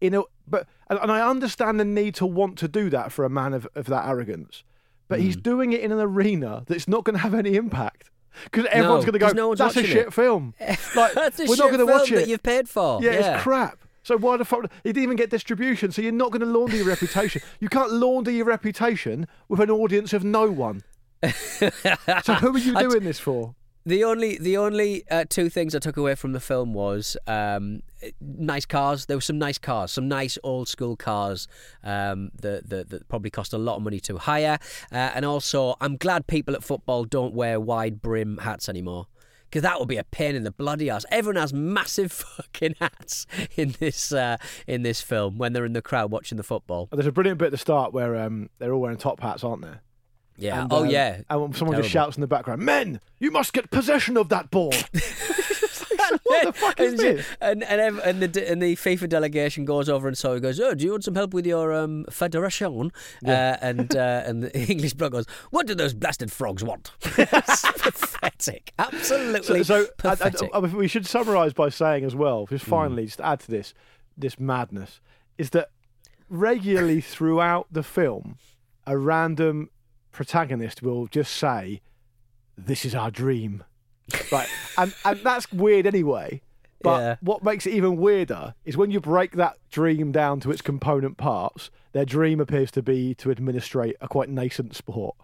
[0.00, 3.24] in a but and, and I understand the need to want to do that for
[3.24, 4.64] a man of, of that arrogance.
[5.08, 5.40] But he's Hmm.
[5.42, 8.10] doing it in an arena that's not going to have any impact
[8.44, 9.32] because everyone's No, going to go.
[9.32, 10.54] no that's a shit it." film.
[10.96, 12.14] Like That's a we're shit not going to watch it.
[12.16, 13.02] that you've paid for.
[13.02, 13.34] Yeah, Yeah.
[13.34, 13.78] it's crap.
[14.04, 14.64] So why the fuck?
[14.64, 15.92] It didn't even get distribution.
[15.92, 17.40] So you're not going to launder your reputation.
[17.60, 20.82] You can't launder your reputation with an audience of no one.
[21.22, 23.54] so who are you doing this for?
[23.84, 27.82] The only the only uh, two things I took away from the film was um,
[28.20, 29.06] nice cars.
[29.06, 31.48] There were some nice cars, some nice old school cars
[31.82, 34.58] um, that, that that probably cost a lot of money to hire.
[34.92, 39.06] Uh, and also, I'm glad people at football don't wear wide brim hats anymore.
[39.44, 41.04] Because that would be a pain in the bloody ass.
[41.10, 45.82] Everyone has massive fucking hats in this uh, in this film when they're in the
[45.82, 46.88] crowd watching the football.
[46.92, 49.62] There's a brilliant bit at the start where um, they're all wearing top hats, aren't
[49.62, 49.74] they?
[50.42, 50.62] Yeah.
[50.62, 51.20] And, oh um, yeah.
[51.30, 51.82] And someone Terrible.
[51.82, 54.72] just shouts in the background, "Men, you must get possession of that ball."
[56.30, 57.26] yeah, the fuck is and, this?
[57.40, 60.74] And and, and the and the FIFA delegation goes over and so he goes, "Oh,
[60.74, 62.90] do you want some help with your um, federation?"
[63.22, 63.58] Yeah.
[63.60, 68.72] Uh, and uh, and the English bloke goes, "What do those blasted frogs want?" pathetic,
[68.78, 73.06] absolutely So, so I- I- I- we should summarise by saying as well, just finally,
[73.06, 73.74] just to add to this,
[74.16, 75.00] this madness,
[75.38, 75.70] is that
[76.28, 78.38] regularly throughout the film,
[78.86, 79.70] a random
[80.12, 81.80] protagonist will just say,
[82.56, 83.64] "This is our dream,"
[84.30, 84.48] right?
[84.78, 86.42] and and that's weird anyway.
[86.82, 87.16] But Yeah.
[87.20, 91.16] what makes it even weirder is when you break that dream down to its component
[91.16, 91.70] parts.
[91.92, 95.14] Their dream appears to be to administrate a quite nascent sport,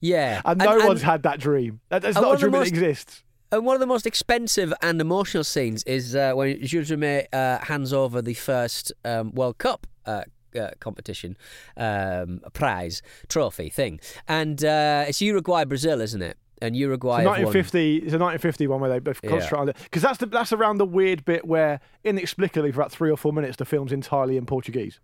[0.00, 1.80] yeah, and no and- one's had that dream.
[1.88, 3.22] That's not a dream that exists.
[3.50, 7.58] And one of the most expensive and emotional scenes is uh, when Jules Rimet uh,
[7.64, 10.24] hands over the first um, World Cup uh,
[10.58, 11.36] uh, competition
[11.76, 16.36] um, prize trophy thing, and uh, it's Uruguay Brazil, isn't it?
[16.60, 17.96] And Uruguay It's a 1950.
[17.98, 19.30] It's a 1950 one where they both Yeah.
[19.30, 22.90] concentrate on it because that's the that's around the weird bit where inexplicably for about
[22.90, 24.98] three or four minutes the film's entirely in Portuguese.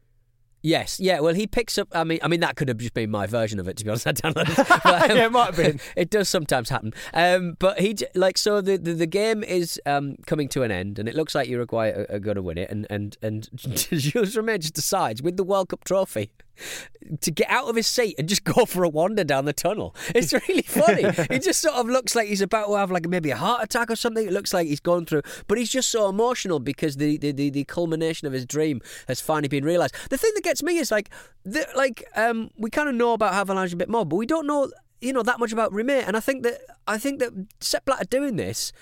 [0.65, 1.21] Yes, yeah.
[1.21, 1.89] Well, he picks up.
[1.93, 3.77] I mean, I mean that could have just been my version of it.
[3.77, 4.59] To be honest, I downloaded.
[4.59, 4.67] it.
[4.85, 5.79] But, um, Yeah, it might have been.
[5.97, 6.95] it does sometimes happen.
[7.13, 10.99] Um, but he like so the, the, the game is um, coming to an end,
[10.99, 12.71] and it looks like Uruguay are, are going to win it.
[12.71, 16.31] And and and Jules Rimet just decides with the World Cup trophy
[17.21, 19.95] to get out of his seat and just go for a wander down the tunnel.
[20.15, 21.11] It's really funny.
[21.31, 23.91] he just sort of looks like he's about to have like maybe a heart attack
[23.91, 24.27] or something.
[24.27, 27.51] It looks like he's gone through, but he's just so emotional because the the, the,
[27.51, 29.95] the culmination of his dream has finally been realised.
[30.11, 31.11] The thing that gets me is like,
[31.45, 34.47] the, like um, we kind of know about Havelange a bit more, but we don't
[34.47, 36.05] know you know that much about Rimet.
[36.07, 38.73] And I think that I think that Sepp Blatter doing this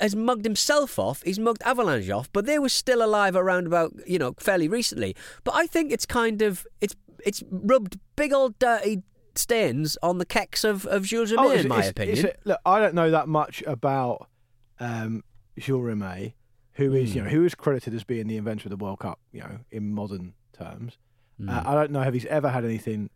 [0.00, 1.22] has mugged himself off.
[1.22, 5.16] He's mugged Havelange off, but they were still alive around about you know fairly recently.
[5.44, 9.02] But I think it's kind of it's it's rubbed big old dirty
[9.34, 12.26] stains on the keks of of Jules Rimet, Oh, in my it's- opinion.
[12.26, 14.28] it's look, I don't know that much about
[14.80, 15.22] um,
[15.58, 16.34] Jules Rimet,
[16.74, 17.26] who is you Hmm.
[17.28, 19.92] know who is credited as being the inventor of the World Cup, you know, in
[19.94, 20.98] modern terms.
[21.38, 21.48] Hmm.
[21.48, 23.10] Uh, I don't know if he's ever had anything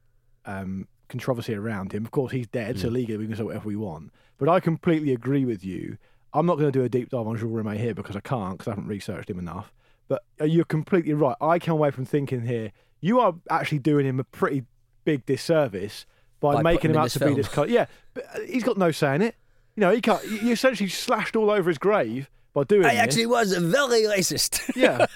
[0.46, 2.04] um, controversy around him.
[2.04, 2.94] Of course, he's dead, so Hmm.
[2.94, 4.12] legally we can say whatever we want.
[4.38, 5.98] But I completely agree with you.
[6.32, 8.58] I'm not going to do a deep dive on Jules Rimet here because I can't
[8.58, 9.72] because I haven't researched him enough.
[10.08, 11.36] But uh, you're completely right.
[11.40, 14.64] I come away from thinking here you are actually doing him a pretty
[15.04, 16.06] big disservice
[16.40, 17.70] by, By making him out to be this kind.
[17.70, 19.36] Yeah, but uh, he's got no say in it.
[19.74, 20.24] You know, he can't.
[20.26, 23.00] You essentially slashed all over his grave by doing I this.
[23.00, 24.70] actually was a very racist.
[24.76, 25.06] Yeah.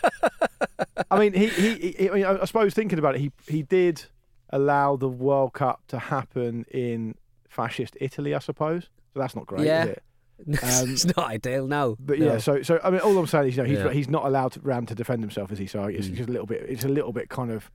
[1.11, 4.05] I mean, he, he, he I, mean, I suppose thinking about it, he he did
[4.51, 7.15] allow the World Cup to happen in
[7.49, 8.85] fascist Italy, I suppose.
[9.13, 9.85] So that's not great, Yeah.
[9.85, 10.03] is it?
[10.63, 11.97] Um, it's not ideal, no.
[12.01, 12.27] But No.
[12.27, 13.93] yeah, so so I mean, all I'm saying is, you know, he's Yeah.
[13.93, 15.67] he's not allowed Ram to defend himself, is he?
[15.67, 16.15] So it's Mm.
[16.15, 16.65] just a little bit.
[16.69, 17.71] It's a little bit kind of.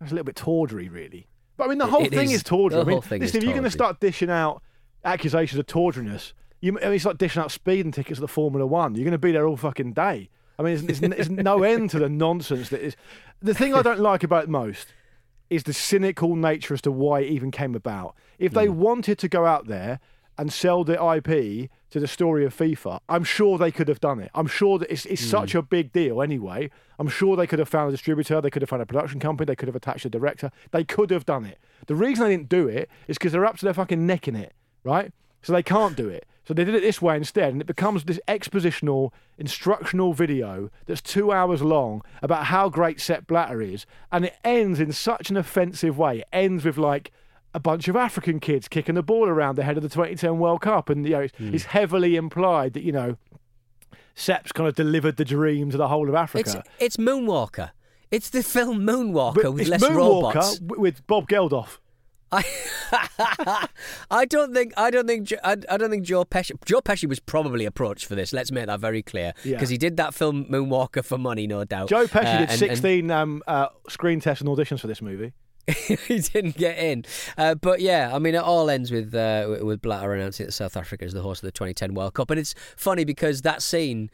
[0.00, 1.26] It's a little bit tawdry, really.
[1.56, 2.36] But I mean, the whole it thing is.
[2.36, 2.76] is, tawdry.
[2.76, 4.62] The I mean, whole thing is listen, if you're going to start dishing out
[5.04, 8.64] accusations of tawdriness, you, I mean, it's like dishing out speeding tickets at the Formula
[8.66, 8.94] One.
[8.94, 10.28] You're going to be there all fucking day.
[10.58, 12.96] I mean, there's, there's, there's no end to the nonsense that is.
[13.42, 14.92] The thing I don't like about it most
[15.50, 18.14] is the cynical nature as to why it even came about.
[18.38, 19.98] If they wanted to go out there
[20.38, 24.20] and sell the IP to the story of FIFA, I'm sure they could have done
[24.20, 24.30] it.
[24.34, 25.58] I'm sure that it's, it's such hmm.
[25.58, 26.70] a big deal anyway.
[26.98, 29.46] I'm sure they could have found a distributor, they could have found a production company,
[29.46, 30.50] they could have attached a director.
[30.70, 31.58] They could have done it.
[31.86, 34.36] The reason they didn't do it is because they're up to their fucking neck in
[34.36, 35.12] it, right?
[35.42, 36.26] So they can't do it.
[36.48, 41.02] So they did it this way instead, and it becomes this expositional, instructional video that's
[41.02, 45.36] two hours long about how great Sepp Blatter is, and it ends in such an
[45.36, 46.20] offensive way.
[46.20, 47.12] It ends with like
[47.54, 50.88] a bunch of African kids kicking the ball around ahead of the 2010 World Cup,
[50.90, 53.16] and you know it's, it's heavily implied that you know
[54.14, 56.62] Sepp's kind of delivered the dream to the whole of Africa.
[56.78, 57.70] It's it's Moonwalker.
[58.10, 60.60] It's the film Moonwalker But with it's less Moonwalker robots.
[60.60, 61.78] with Bob Geldof.
[64.10, 67.20] I don't think I don't think I, I don't think Joe Pesci Joe Pesci was
[67.20, 68.32] probably approached for this.
[68.32, 69.56] Let's make that very clear Yeah.
[69.56, 71.88] because he did that film Moonwalker for money, no doubt.
[71.88, 75.00] Joe Pesci Uh, did and- and 16 um, uh, screen tests and auditions for this
[75.02, 75.32] movie.
[76.06, 77.04] he didn't get in.
[77.36, 80.76] Uh, but yeah, I mean, it all ends with uh, with Blatter announcing that South
[80.76, 84.10] Africa is the host of the 2010 World Cup, and it's funny because that scene.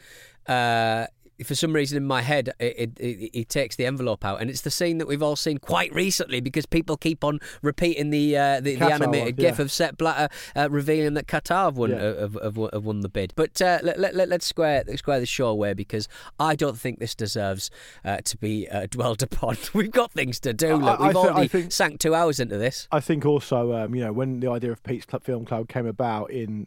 [0.46, 1.06] Uh,
[1.44, 4.50] for some reason in my head, it, it, it, it takes the envelope out, and
[4.50, 8.36] it's the scene that we've all seen quite recently because people keep on repeating the
[8.36, 11.90] uh, the, the animated one, GIF of Sepp Blatter uh, revealing that Qatar have won,
[11.90, 12.20] Yeah.
[12.20, 13.32] have, have, have won the bid.
[13.36, 16.08] But uh, let, let, let, us square let's square the show away because
[16.40, 17.70] I don't think this deserves
[18.04, 19.56] uh, to be uh, dwelled upon.
[19.74, 20.76] We've got things to do.
[20.76, 22.88] Look, I- I we've thi- I already think- sank two hours into this.
[22.90, 25.86] I think also, um, you know, when the idea of Pete's Club Film Club came
[25.86, 26.66] about in,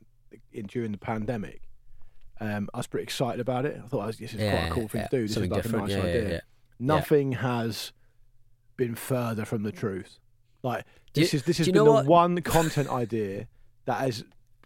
[0.53, 1.61] in during the pandemic,
[2.39, 3.79] um, I was pretty excited about it.
[3.83, 5.21] I thought this is quite a cool thing yeah, to do.
[5.23, 5.83] This something is like different.
[5.91, 6.29] a nice Yeah, yeah, idea.
[6.33, 6.39] yeah.
[6.79, 7.91] Nothing has
[8.75, 10.19] been further from the truth.
[10.63, 13.47] Like Do you- this is this has been the what- one content idea
[13.85, 14.23] that has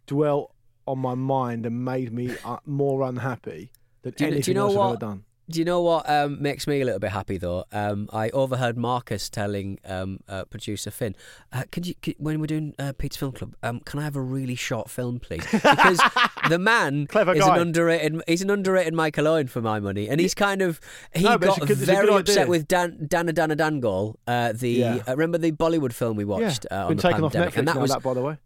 [0.07, 0.53] dwelt
[0.87, 3.71] on my mind and made me uh, more unhappy
[4.01, 5.23] than Do anything do you know else I've ever done.
[5.51, 7.65] Do you know what um, makes me a little bit happy though?
[7.71, 11.15] Um, I overheard Marcus telling um, uh, producer Finn,
[11.51, 14.15] uh, "Could you, could, when we're doing uh, Pete's Film Club, um, can I have
[14.15, 15.99] a really short film, please?" Because
[16.49, 17.55] the man Clever is guy.
[17.55, 18.21] an underrated.
[18.27, 20.79] He's an underrated Michael Owen for my money, and he's kind of
[21.13, 22.49] he No, got a good- it's very upset idea.
[22.49, 24.15] with Dan Dana Dana Dangal.
[24.25, 25.03] Uh, the Yeah.
[25.07, 27.53] uh, remember the Bollywood film we watched yeah, uh, on been the taken off pandemic,
[27.55, 28.37] Netflix and that was that, by the way.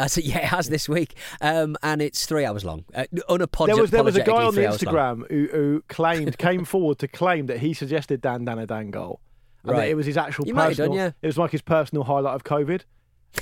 [0.00, 2.84] Uh, so, yeah, it has this week, um, and it's three hours long.
[2.94, 3.04] Uh.
[3.12, 4.94] There was there was a guy on the three hours long.
[4.94, 9.18] Instagram who, who claimed came forward to claim that he suggested Dan Dana Dangal,
[9.62, 9.90] and that Right.
[9.90, 10.88] it was his actual You personal.
[10.90, 11.10] done, yeah.
[11.22, 12.82] It was like his personal highlight of COVID.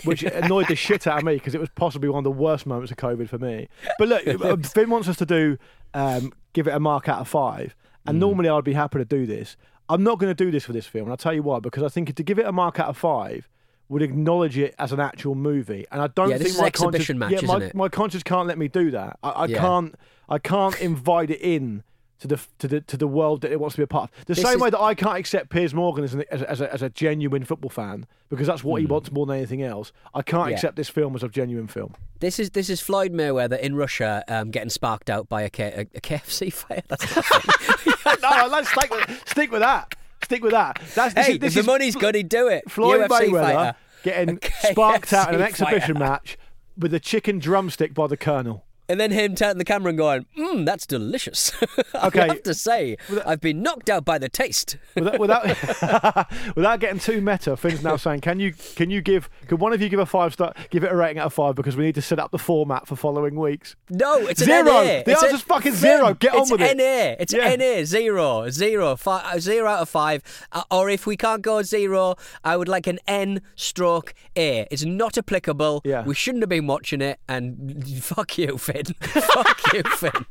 [0.04, 2.66] Which annoyed the shit out of me because it was possibly one of the worst
[2.66, 3.68] moments of COVID for me.
[3.98, 5.56] But look, Finn wants us to do
[5.94, 7.74] um, give it a mark out of five,
[8.06, 8.20] and Mm.
[8.20, 9.56] normally I'd be happy to do this.
[9.88, 11.60] I'm not going to do this for this film, and I'll tell you why.
[11.60, 13.48] Because I think to give it a mark out of five
[13.88, 17.32] would acknowledge it as an actual movie, and I don't Yeah, think my conscience, match,
[17.32, 17.74] yeah, my, isn't it?
[17.74, 19.18] my conscience can't let me do that.
[19.22, 19.58] I, I Yeah.
[19.60, 19.94] can't.
[20.28, 21.82] I can't invite it in
[22.20, 24.24] to the to the to the world that it wants to be a part of.
[24.26, 26.50] The This same is- way that I can't accept Piers Morgan as, an, as, a,
[26.50, 29.62] as, a, as a genuine football fan because that's what he wants more than anything
[29.62, 29.90] else.
[30.14, 30.48] I can't Hmm.
[30.50, 30.54] Yeah.
[30.56, 31.94] accept this film as a genuine film.
[32.20, 35.64] This is this is Floyd Mayweather in Russia um, getting sparked out by a, K,
[35.64, 36.82] a, a KFC fire.
[36.88, 37.06] That's
[38.22, 39.94] no, let's stick with, stick with that.
[40.28, 40.78] Stick with that.
[40.94, 42.70] That's this hey, is, this if the money's good, he'd do it.
[42.70, 43.76] Floyd UFC Mayweather fighter.
[44.02, 45.98] getting sparked out in an exhibition fighter.
[45.98, 46.38] match
[46.76, 48.66] with a chicken drumstick by the Colonel.
[48.88, 51.52] And then him turning the camera and going, "Mmm, that's delicious."
[52.08, 52.20] Okay.
[52.20, 54.76] I have to say, I've been knocked out by the taste.
[54.94, 55.46] Without, without,
[56.56, 59.82] without getting too meta, Finn's now saying, "Can you can you give could one of
[59.82, 61.94] you give a five star give it a rating out of five because we need
[61.96, 64.58] to set up the format for following weeks." No, it's zero.
[64.60, 64.82] an NA.
[65.02, 66.14] The It's answer's a- fucking Finn, zero.
[66.14, 66.70] Get on with it.
[66.70, 67.16] It's NA.
[67.18, 67.56] It's Yeah.
[67.56, 67.84] NA.
[67.84, 68.48] Zero.
[68.50, 68.96] Zero.
[68.96, 70.22] Fi- uh, zero out of five.
[70.52, 72.14] Uh, or if we can't go zero,
[72.44, 74.66] I would like an N stroke A.
[74.70, 75.82] It's not applicable.
[75.84, 76.04] Yeah.
[76.04, 77.18] We shouldn't have been watching it.
[77.28, 78.77] And fuck you, Finn.
[79.00, 80.26] fuck you, Finn.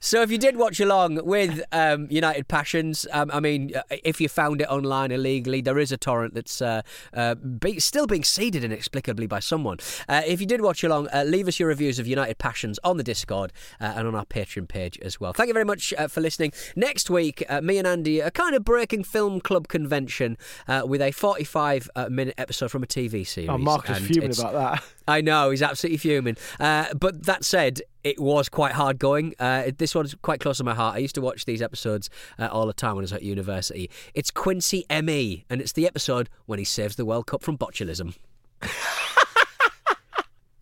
[0.00, 4.20] So if you did watch along with um, United Passions, um, I mean, uh, if
[4.20, 6.82] you found it online illegally, there is a torrent that's uh,
[7.14, 9.78] uh, be, still being seeded inexplicably by someone.
[10.08, 12.96] Uh, if you did watch along, uh, leave us your reviews of United Passions on
[12.96, 15.32] the Discord uh, and on our Patreon page as well.
[15.32, 16.52] Thank you very much uh, for listening.
[16.76, 21.00] Next week, uh, me and Andy are kind of breaking film club convention uh, with
[21.00, 23.48] a 45 uh, minute episode from a TV series.
[23.48, 24.84] Oh, Marcus is fuming about that.
[25.08, 26.36] I know he's absolutely fuming.
[26.60, 29.34] Uh, but that said, it was quite hard going.
[29.38, 30.94] Uh, this one's quite close to my heart.
[30.94, 33.90] I used to watch these episodes uh, all the time when I was at university.
[34.14, 38.14] It's Quincy M.E., and it's the episode when he saves the World Cup from botulism.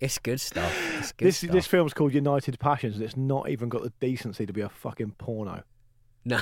[0.00, 0.72] it's good stuff.
[0.98, 1.50] It's good This stuff.
[1.52, 4.68] this film's called United Passions, and it's not even got the decency to be a
[4.68, 5.62] fucking porno.
[6.24, 6.40] No,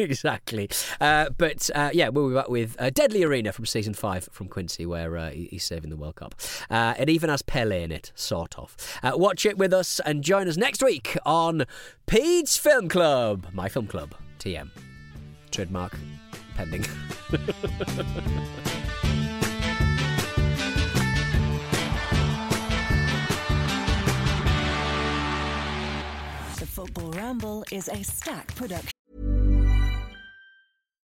[0.04, 0.68] exactly.
[1.00, 4.48] Uh, but uh, yeah, we'll be back with uh, Deadly Arena from season five from
[4.48, 6.34] Quincy, where uh, he- he's saving the World Cup.
[6.68, 8.76] Uh, it even has Pele in it, sort of.
[9.02, 11.64] Uh, watch it with us and join us next week on
[12.06, 14.70] Pete's Film Club, my film club, TM.
[15.50, 15.96] Trademark
[16.54, 16.84] pending.
[26.58, 28.90] The Football Ramble is a stack production.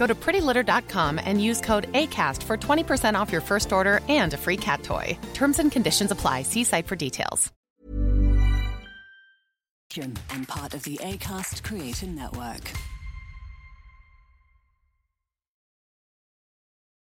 [0.00, 4.38] Go to prettylitter.com and use code ACAST for 20% off your first order and a
[4.38, 5.06] free cat toy.
[5.34, 6.40] Terms and conditions apply.
[6.42, 7.52] See site for details.
[9.98, 12.89] and part of the ACAST Creator Network.